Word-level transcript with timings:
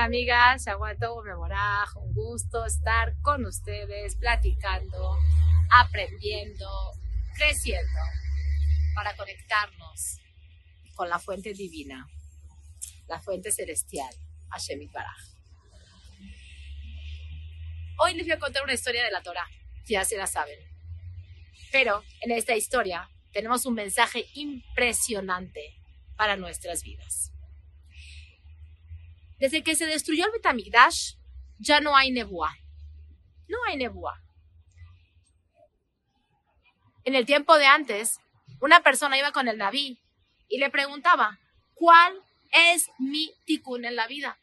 Hola 0.00 0.06
amigas, 0.06 0.66
Aguanto 0.66 1.22
Memoraj, 1.22 1.94
un 1.96 2.14
gusto 2.14 2.64
estar 2.64 3.20
con 3.20 3.44
ustedes, 3.44 4.16
platicando, 4.16 5.18
aprendiendo, 5.70 6.66
creciendo, 7.36 8.00
para 8.94 9.14
conectarnos 9.14 10.16
con 10.94 11.10
la 11.10 11.18
fuente 11.18 11.52
divina, 11.52 12.08
la 13.08 13.20
fuente 13.20 13.52
celestial, 13.52 14.08
Hashem 14.48 14.90
Baraj. 14.90 15.20
Hoy 17.98 18.14
les 18.14 18.24
voy 18.24 18.32
a 18.32 18.38
contar 18.38 18.64
una 18.64 18.72
historia 18.72 19.04
de 19.04 19.10
la 19.10 19.22
Torah, 19.22 19.50
ya 19.84 20.06
se 20.06 20.16
la 20.16 20.26
saben. 20.26 20.60
Pero 21.72 22.02
en 22.22 22.30
esta 22.30 22.56
historia 22.56 23.10
tenemos 23.32 23.66
un 23.66 23.74
mensaje 23.74 24.24
impresionante 24.32 25.78
para 26.16 26.38
nuestras 26.38 26.82
vidas. 26.84 27.29
Desde 29.40 29.62
que 29.62 29.74
se 29.74 29.86
destruyó 29.86 30.26
el 30.26 30.32
Betamigdash, 30.32 31.14
ya 31.58 31.80
no 31.80 31.96
hay 31.96 32.12
nebuá. 32.12 32.54
No 33.48 33.56
hay 33.66 33.78
nebuá. 33.78 34.22
En 37.04 37.14
el 37.14 37.24
tiempo 37.24 37.56
de 37.56 37.64
antes, 37.64 38.20
una 38.60 38.82
persona 38.82 39.16
iba 39.16 39.32
con 39.32 39.48
el 39.48 39.56
Naví 39.56 39.98
y 40.48 40.58
le 40.58 40.68
preguntaba, 40.68 41.40
¿cuál 41.74 42.22
es 42.52 42.90
mi 42.98 43.32
tikkun 43.46 43.86
en 43.86 43.96
la 43.96 44.06
vida? 44.06 44.38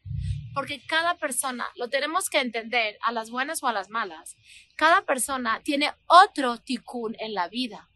Porque 0.56 0.82
cada 0.88 1.16
persona, 1.18 1.68
lo 1.76 1.90
tenemos 1.90 2.32
que 2.32 2.40
entender, 2.40 2.98
a 3.02 3.12
las 3.12 3.30
buenas 3.30 3.62
o 3.62 3.68
a 3.68 3.74
las 3.74 3.92
malas, 3.92 4.36
cada 4.76 5.06
persona 5.06 5.62
tiene 5.64 5.94
otro 6.08 6.58
tikkun 6.58 7.16
en 7.20 7.36
la 7.36 7.48
vida 7.48 7.88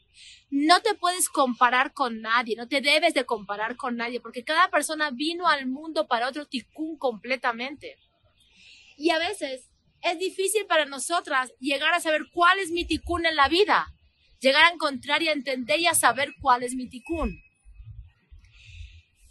no 0.50 0.82
te 0.82 0.96
puedes 0.96 1.30
comparar 1.30 1.94
con 1.94 2.22
nadie, 2.22 2.56
no 2.56 2.68
te 2.68 2.82
debes 2.82 3.14
de 3.14 3.26
comparar 3.26 3.76
con 3.76 3.96
nadie, 3.96 4.20
porque 4.20 4.44
cada 4.44 4.70
persona 4.70 5.12
vino 5.12 5.48
al 5.48 5.66
mundo 5.66 6.08
para 6.08 6.28
otro 6.28 6.46
ticún 6.46 6.98
completamente. 6.98 7.98
Y 8.98 9.12
a 9.12 9.20
veces 9.20 9.70
es 10.02 10.20
difícil 10.20 10.66
para 10.66 10.86
nosotras 10.86 11.54
llegar 11.60 11.94
a 11.94 12.00
saber 12.00 12.24
cuál 12.34 12.60
es 12.60 12.72
mi 12.72 12.86
ticún 12.86 13.26
en 13.26 13.36
la 13.36 13.48
vida, 13.48 13.94
llegar 14.40 14.66
a 14.66 14.74
encontrar 14.74 15.22
y 15.22 15.30
a 15.30 15.34
entender 15.34 15.80
y 15.80 15.88
a 15.88 15.94
saber 15.94 16.34
cuál 16.42 16.64
es 16.64 16.76
mi 16.76 16.90
ticún. 16.90 17.42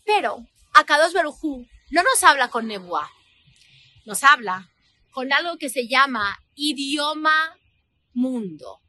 Pero 0.05 0.47
Akadosh 0.73 1.13
Berujú 1.13 1.67
no 1.91 2.03
nos 2.03 2.25
habla 2.25 2.49
con 2.49 2.67
Nebuá, 2.67 3.11
nos 4.07 4.25
habla 4.25 4.71
con 5.11 5.33
algo 5.33 5.59
que 5.59 5.69
se 5.69 5.89
llama 5.89 6.41
idioma 6.55 7.59
mundo. 8.13 8.81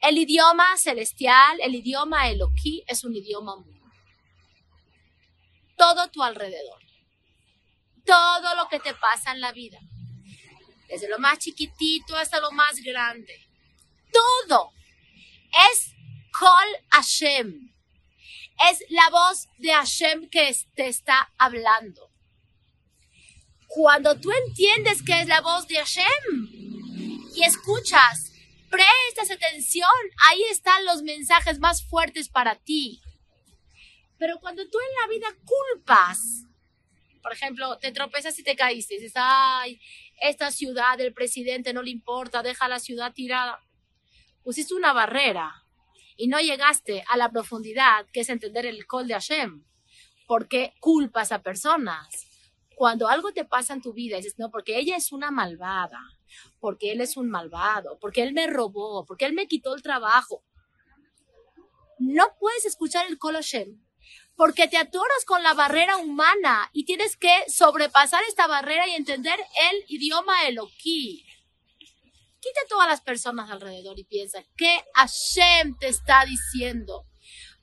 El 0.00 0.18
idioma 0.18 0.76
celestial, 0.76 1.58
el 1.62 1.74
idioma 1.74 2.28
Eloquí 2.28 2.84
es 2.86 3.04
un 3.04 3.14
idioma 3.14 3.56
mundo. 3.56 3.90
Todo 5.76 6.08
tu 6.10 6.22
alrededor. 6.22 6.82
Todo 8.04 8.54
lo 8.56 8.68
que 8.68 8.80
te 8.80 8.94
pasa 8.94 9.32
en 9.32 9.40
la 9.40 9.52
vida. 9.52 9.78
Desde 10.88 11.08
lo 11.08 11.18
más 11.18 11.38
chiquitito 11.38 12.16
hasta 12.16 12.40
lo 12.40 12.52
más 12.52 12.76
grande. 12.82 13.48
Todo 14.12 14.72
es 15.70 15.94
Kol 16.38 16.68
Hashem. 16.90 17.72
Es 18.70 18.84
la 18.90 19.08
voz 19.10 19.48
de 19.58 19.72
Hashem 19.72 20.28
que 20.28 20.54
te 20.74 20.86
está 20.86 21.32
hablando. 21.38 22.10
Cuando 23.66 24.20
tú 24.20 24.30
entiendes 24.46 25.02
que 25.02 25.20
es 25.20 25.26
la 25.26 25.40
voz 25.40 25.66
de 25.66 25.76
Hashem 25.76 27.32
y 27.34 27.42
escuchas 27.42 28.33
prestas 28.74 29.30
atención, 29.30 29.88
ahí 30.28 30.42
están 30.50 30.84
los 30.84 31.02
mensajes 31.02 31.58
más 31.58 31.84
fuertes 31.84 32.28
para 32.28 32.56
ti. 32.56 33.00
Pero 34.18 34.38
cuando 34.40 34.68
tú 34.68 34.78
en 34.78 35.00
la 35.00 35.14
vida 35.14 35.28
culpas, 35.44 36.46
por 37.22 37.32
ejemplo, 37.32 37.78
te 37.78 37.92
tropezas 37.92 38.38
y 38.38 38.42
te 38.42 38.56
caíste, 38.56 38.94
dices, 38.94 39.12
ay, 39.16 39.80
esta 40.20 40.50
ciudad, 40.50 41.00
el 41.00 41.14
presidente 41.14 41.72
no 41.72 41.82
le 41.82 41.90
importa, 41.90 42.42
deja 42.42 42.68
la 42.68 42.80
ciudad 42.80 43.12
tirada. 43.12 43.60
Pusiste 44.42 44.74
una 44.74 44.92
barrera 44.92 45.64
y 46.16 46.28
no 46.28 46.38
llegaste 46.38 47.04
a 47.08 47.16
la 47.16 47.30
profundidad 47.30 48.06
que 48.12 48.20
es 48.20 48.28
entender 48.28 48.66
el 48.66 48.86
call 48.86 49.08
de 49.08 49.14
Hashem. 49.14 49.64
porque 50.26 50.72
culpas 50.80 51.32
a 51.32 51.42
personas? 51.42 52.08
Cuando 52.76 53.08
algo 53.08 53.32
te 53.32 53.44
pasa 53.44 53.74
en 53.74 53.82
tu 53.82 53.92
vida, 53.92 54.16
dices, 54.16 54.38
no, 54.38 54.50
porque 54.50 54.78
ella 54.78 54.96
es 54.96 55.12
una 55.12 55.30
malvada, 55.30 56.00
porque 56.60 56.92
él 56.92 57.00
es 57.00 57.16
un 57.16 57.30
malvado, 57.30 57.98
porque 58.00 58.22
él 58.22 58.32
me 58.32 58.46
robó, 58.46 59.04
porque 59.06 59.24
él 59.24 59.32
me 59.32 59.46
quitó 59.46 59.74
el 59.74 59.82
trabajo. 59.82 60.42
No 61.98 62.24
puedes 62.38 62.64
escuchar 62.64 63.06
el 63.06 63.18
Kol 63.18 63.36
porque 64.36 64.68
te 64.68 64.76
atoras 64.76 65.24
con 65.26 65.42
la 65.42 65.54
barrera 65.54 65.96
humana 65.96 66.68
y 66.72 66.84
tienes 66.84 67.16
que 67.16 67.44
sobrepasar 67.48 68.22
esta 68.28 68.46
barrera 68.46 68.86
y 68.88 68.92
entender 68.92 69.38
el 69.70 69.84
idioma 69.88 70.46
eloquí. 70.46 71.24
Quita 72.40 72.60
todas 72.68 72.88
las 72.88 73.00
personas 73.00 73.50
alrededor 73.50 73.98
y 73.98 74.04
piensa, 74.04 74.44
¿qué 74.56 74.84
Hashem 74.94 75.78
te 75.78 75.88
está 75.88 76.24
diciendo? 76.26 77.06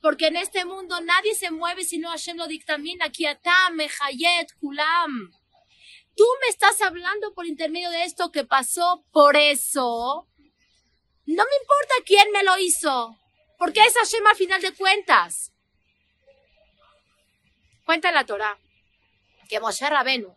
Porque 0.00 0.26
en 0.26 0.36
este 0.36 0.64
mundo 0.64 1.00
nadie 1.00 1.34
se 1.34 1.52
mueve 1.52 1.84
si 1.84 1.98
no 1.98 2.10
Hashem 2.10 2.36
lo 2.36 2.48
dictamina. 2.48 3.10
Kiatam, 3.10 3.76
Mehayet, 3.76 4.52
Kulam. 4.58 5.30
Tú 6.16 6.24
me 6.42 6.48
estás 6.48 6.80
hablando 6.82 7.32
por 7.34 7.46
intermedio 7.46 7.90
de 7.90 8.04
esto 8.04 8.30
que 8.30 8.44
pasó, 8.44 9.04
por 9.12 9.36
eso 9.36 10.28
no 11.24 11.44
me 11.44 11.56
importa 11.62 11.94
quién 12.04 12.30
me 12.32 12.42
lo 12.42 12.58
hizo, 12.58 13.16
porque 13.58 13.80
es 13.80 13.94
Hashem 13.94 14.26
al 14.26 14.36
final 14.36 14.60
de 14.60 14.74
cuentas. 14.74 15.52
Cuenta 17.84 18.12
la 18.12 18.26
Torah 18.26 18.58
que 19.48 19.60
Moshe 19.60 19.88
Rabenu 19.88 20.34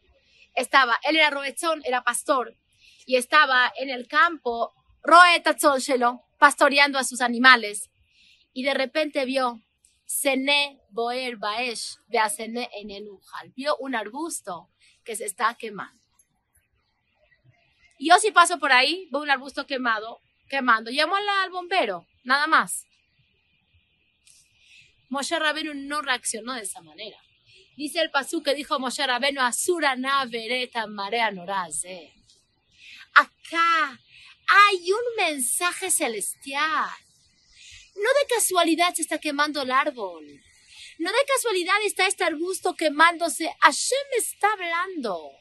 estaba, 0.56 1.00
él 1.04 1.18
era 1.18 1.30
roezón, 1.30 1.82
era 1.86 2.04
pastor, 2.04 2.56
y 3.06 3.18
estaba 3.18 3.72
en 3.78 3.90
el 3.90 4.08
campo, 4.08 4.74
roetatzon 5.04 5.80
shelo, 5.80 6.22
pastoreando 6.38 7.00
a 7.00 7.04
sus 7.04 7.22
animales, 7.22 7.90
y 8.54 8.64
de 8.64 8.74
repente 8.74 9.26
vio 9.26 9.62
Sene 10.06 10.80
Boer 10.90 11.38
Baesh, 11.38 11.98
en 12.10 12.92
el 12.92 13.10
Ujal, 13.10 13.52
vio 13.56 13.76
un 13.78 13.96
arbusto 13.96 14.70
que 15.04 15.16
se 15.16 15.26
está 15.26 15.56
quemando. 15.56 16.04
Yo 18.00 18.18
si 18.20 18.32
paso 18.32 18.60
por 18.60 18.72
ahí, 18.72 19.08
veo 19.12 19.22
un 19.22 19.30
arbusto 19.30 19.66
quemado, 19.66 20.20
quemando, 20.50 20.92
llamo 20.92 21.16
al, 21.16 21.50
bombero, 21.50 22.06
nada 22.24 22.46
más. 22.48 22.86
Moshe 25.10 25.40
Rabenu 25.40 25.74
no 25.74 26.02
reaccionó 26.02 26.54
de 26.54 26.62
esa 26.62 26.82
manera. 26.82 27.18
Dice 27.78 28.00
el 28.00 28.12
pasú 28.12 28.44
que 28.44 28.54
dijo 28.54 28.80
Moshe 28.80 29.06
Rabenu, 29.06 29.42
Asura 29.42 29.96
vereta 30.30 30.88
marea 30.88 31.32
noraze. 31.32 32.14
Acá 33.14 34.00
hay 34.48 34.92
un 34.92 35.16
mensaje 35.18 35.90
celestial. 35.90 36.90
No 38.06 38.12
de 38.22 38.36
casualidad 38.36 38.94
se 38.94 39.02
está 39.02 39.18
quemando 39.18 39.64
el 39.64 39.72
árbol. 39.72 40.24
No 41.00 41.10
de 41.10 41.26
casualidad 41.36 41.74
está 41.86 42.06
este 42.06 42.24
arbusto 42.24 42.76
quemándose. 42.76 43.50
Hashem 43.62 44.08
está 44.16 44.48
hablando. 44.54 45.32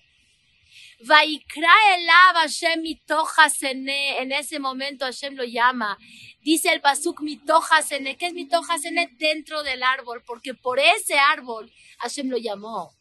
En 4.18 4.32
ese 4.32 4.58
momento 4.58 5.04
Hashem 5.04 5.34
lo 5.34 5.44
llama. 5.44 5.98
Dice 6.40 6.72
el 6.72 6.80
pasuk 6.80 7.20
mitohasene. 7.20 8.16
¿Qué 8.16 8.28
es 8.28 8.32
mitohasene? 8.32 9.10
Dentro 9.18 9.62
del 9.62 9.82
árbol. 9.82 10.22
Porque 10.26 10.54
por 10.54 10.78
ese 10.78 11.18
árbol 11.18 11.70
Hashem 11.98 12.30
lo 12.30 12.38
llamó. 12.38 12.96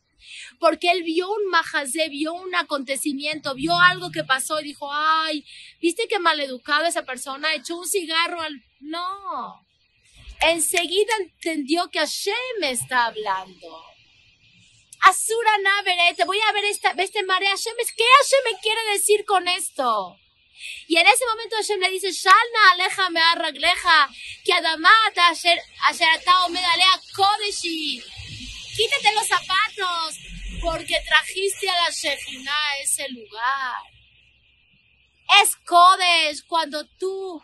Porque 0.59 0.91
él 0.91 1.03
vio 1.03 1.29
un 1.31 1.49
majazé, 1.49 2.09
vio 2.09 2.33
un 2.33 2.53
acontecimiento, 2.55 3.55
vio 3.55 3.77
algo 3.79 4.11
que 4.11 4.23
pasó 4.23 4.59
y 4.59 4.65
dijo, 4.65 4.89
ay, 4.91 5.45
¿viste 5.81 6.07
qué 6.07 6.19
maleducado 6.19 6.85
esa 6.85 7.03
persona? 7.03 7.53
Echó 7.53 7.77
un 7.77 7.87
cigarro 7.87 8.41
al... 8.41 8.63
No 8.79 9.63
enseguida 10.43 11.13
entendió 11.19 11.89
que 11.89 11.99
Hashem 11.99 12.33
me 12.59 12.71
está 12.71 13.05
hablando. 13.05 13.85
Asura 15.01 15.51
te 16.15 16.25
voy 16.25 16.39
a 16.39 16.51
ver 16.53 16.65
esta, 16.65 16.91
este 16.91 17.23
mare 17.23 17.47
Hashem, 17.47 17.73
¿qué 17.75 18.03
Hashem 18.03 18.53
me 18.53 18.59
quiere 18.61 18.81
decir 18.93 19.25
con 19.25 19.47
esto? 19.47 20.17
Y 20.87 20.95
en 20.95 21.05
ese 21.05 21.25
momento 21.25 21.55
Hashem 21.57 21.79
le 21.79 21.89
dice, 21.89 22.11
Shalna 22.11 22.71
aleja 22.71 23.09
me 23.09 23.19
arragleja, 23.19 24.09
que 24.45 24.53
adamata 24.53 25.27
asher 25.29 25.59
atao 25.89 26.49
medalea 26.49 27.01
kodeshi. 27.15 28.01
Quítate 28.75 29.13
los 29.13 29.27
zapatos, 29.27 30.17
porque 30.61 30.95
trajiste 31.05 31.69
a 31.69 31.81
la 31.81 31.89
Shekhinah 31.89 32.51
a 32.51 32.77
ese 32.79 33.07
lugar. 33.09 33.83
Es 35.41 35.55
Kodesh 35.57 36.43
cuando 36.47 36.85
tú 36.99 37.41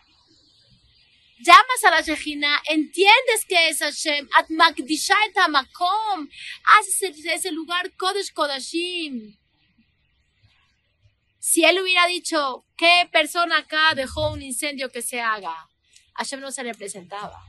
llamas 1.39 1.83
a 1.85 1.91
la 1.91 2.01
Shejina, 2.01 2.61
entiendes 2.65 3.45
que 3.47 3.69
es 3.69 3.79
Hashem, 3.79 4.27
at 4.33 4.47
et 4.49 4.89
haces 6.65 7.25
ese 7.25 7.51
lugar 7.51 7.95
Kodesh 7.95 8.33
Kodashim. 8.33 9.37
Si 11.39 11.63
él 11.63 11.79
hubiera 11.81 12.05
dicho, 12.07 12.65
¿qué 12.75 13.09
persona 13.11 13.59
acá 13.59 13.95
dejó 13.95 14.31
un 14.31 14.41
incendio 14.41 14.91
que 14.91 15.01
se 15.01 15.21
haga? 15.21 15.69
Hashem 16.15 16.41
no 16.41 16.51
se 16.51 16.63
le 16.63 16.73
presentaba. 16.73 17.39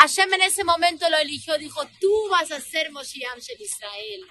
Hashem 0.00 0.32
en 0.32 0.40
ese 0.40 0.64
momento 0.64 1.10
lo 1.10 1.18
eligió, 1.18 1.58
dijo, 1.58 1.82
tú 2.00 2.10
vas 2.30 2.50
a 2.52 2.60
ser 2.60 2.90
Moshiach 2.90 3.44
de 3.46 3.62
Israel, 3.64 4.26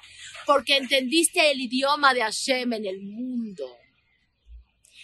porque 0.47 0.77
entendiste 0.77 1.51
el 1.51 1.61
idioma 1.61 2.15
de 2.15 2.23
Hashem 2.23 2.73
en 2.73 2.85
el 2.87 3.01
mundo. 3.03 3.77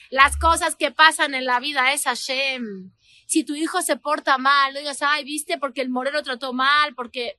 Las 0.10 0.38
cosas 0.38 0.76
que 0.76 0.90
pasan 0.90 1.36
en 1.36 1.46
la 1.46 1.60
vida 1.60 1.94
es 1.94 2.06
Hashem. 2.06 2.92
Si 3.28 3.44
tu 3.44 3.54
hijo 3.54 3.84
se 3.84 3.98
porta 3.98 4.40
mal, 4.40 4.74
no 4.74 4.80
digas, 4.80 5.04
ay, 5.04 5.24
viste, 5.24 5.60
porque 5.60 5.82
el 5.82 5.90
moreno 5.90 6.24
trató 6.24 6.52
mal, 6.52 6.96
porque 6.96 7.38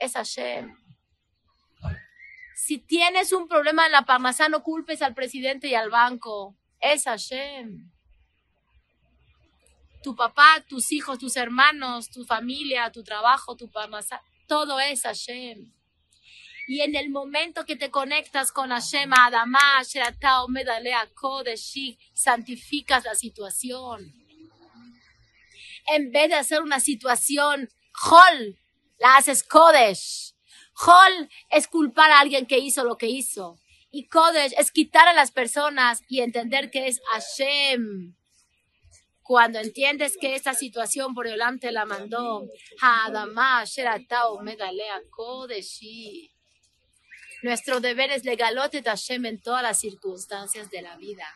es 0.00 0.14
Hashem. 0.14 0.74
Si 2.56 2.78
tienes 2.78 3.32
un 3.32 3.46
problema 3.46 3.86
en 3.86 3.92
la 3.92 4.02
parnasá, 4.04 4.48
no 4.48 4.64
culpes 4.64 5.00
al 5.02 5.14
presidente 5.14 5.68
y 5.68 5.74
al 5.76 5.90
banco. 5.90 6.58
Es 6.80 7.04
Hashem. 7.04 7.88
Tu 10.02 10.16
papá, 10.16 10.64
tus 10.68 10.92
hijos, 10.92 11.18
tus 11.18 11.36
hermanos, 11.36 12.10
tu 12.10 12.24
familia, 12.24 12.90
tu 12.90 13.02
trabajo, 13.02 13.56
tu 13.56 13.70
parnasá, 13.70 14.22
todo 14.46 14.80
es 14.80 15.02
Hashem. 15.02 15.72
Y 16.68 16.82
en 16.82 16.94
el 16.94 17.10
momento 17.10 17.66
que 17.66 17.76
te 17.76 17.90
conectas 17.90 18.52
con 18.52 18.70
Hashem, 18.70 19.12
Adamá, 19.12 19.82
Sheratao, 19.82 20.48
Medalea, 20.48 21.08
Kodeshi, 21.14 21.98
santificas 22.14 23.04
la 23.04 23.14
situación. 23.14 24.14
En 25.88 26.12
vez 26.12 26.28
de 26.28 26.36
hacer 26.36 26.62
una 26.62 26.78
situación 26.78 27.68
Hol, 28.08 28.58
la 28.98 29.16
haces 29.16 29.42
Kodesh. 29.42 30.34
Hol 30.86 31.28
es 31.50 31.66
culpar 31.66 32.10
a 32.10 32.20
alguien 32.20 32.46
que 32.46 32.58
hizo 32.58 32.84
lo 32.84 32.96
que 32.96 33.08
hizo. 33.08 33.58
Y 33.90 34.06
Kodesh 34.06 34.54
es 34.56 34.70
quitar 34.70 35.08
a 35.08 35.12
las 35.14 35.32
personas 35.32 36.02
y 36.08 36.20
entender 36.20 36.70
que 36.70 36.86
es 36.86 37.00
Hashem. 37.12 38.14
Cuando 39.30 39.60
entiendes 39.60 40.16
que 40.20 40.34
esta 40.34 40.54
situación 40.54 41.14
por 41.14 41.28
delante 41.28 41.70
la 41.70 41.84
mandó. 41.84 42.48
Nuestro 47.44 47.78
deber 47.78 48.10
es 48.10 48.24
legalote 48.24 48.82
Hashem 48.82 49.26
en 49.26 49.40
todas 49.40 49.62
las 49.62 49.78
circunstancias 49.78 50.68
de 50.72 50.82
la 50.82 50.96
vida 50.96 51.32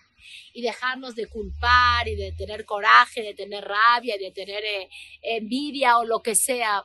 y 0.52 0.62
dejarnos 0.62 1.14
de 1.14 1.28
culpar 1.28 2.08
y 2.08 2.16
de 2.16 2.32
tener 2.32 2.64
coraje, 2.64 3.22
de 3.22 3.32
tener 3.32 3.62
rabia, 3.62 4.16
de 4.18 4.32
tener 4.32 4.64
eh, 4.64 4.90
envidia 5.22 5.98
o 5.98 6.04
lo 6.04 6.20
que 6.20 6.34
sea, 6.34 6.82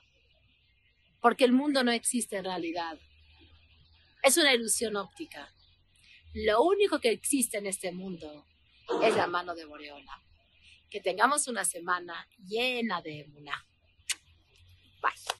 porque 1.22 1.44
el 1.44 1.54
mundo 1.54 1.84
no 1.84 1.92
existe 1.92 2.38
en 2.38 2.46
realidad. 2.46 3.00
Es 4.22 4.38
una 4.38 4.54
ilusión 4.54 4.96
óptica. 4.96 5.52
Lo 6.36 6.62
único 6.62 7.00
que 7.00 7.10
existe 7.10 7.58
en 7.58 7.66
este 7.66 7.92
mundo 7.94 8.46
es 9.02 9.16
la 9.16 9.26
mano 9.26 9.56
de 9.56 9.66
Boreola. 9.66 10.29
Que 10.90 11.00
tengamos 11.00 11.48
una 11.48 11.66
semana 11.66 12.28
llena 12.38 13.02
de 13.02 13.22
emuná. 13.22 13.66
Bye. 15.02 15.39